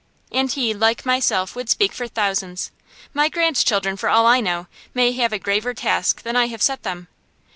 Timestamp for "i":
4.25-4.39, 6.35-6.47